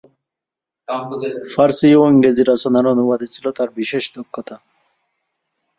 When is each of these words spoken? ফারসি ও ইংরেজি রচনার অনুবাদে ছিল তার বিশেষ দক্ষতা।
ফারসি 1.51 1.89
ও 1.95 2.03
ইংরেজি 2.11 2.43
রচনার 2.45 2.85
অনুবাদে 2.93 3.27
ছিল 3.33 3.45
তার 3.57 3.69
বিশেষ 3.79 4.03
দক্ষতা। 4.15 4.55